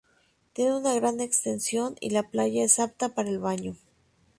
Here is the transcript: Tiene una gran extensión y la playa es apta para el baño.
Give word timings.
Tiene 0.53 0.77
una 0.77 0.95
gran 0.95 1.19
extensión 1.19 1.95
y 2.01 2.09
la 2.09 2.23
playa 2.27 2.63
es 2.63 2.79
apta 2.79 3.13
para 3.13 3.29
el 3.29 3.37
baño. 3.37 3.75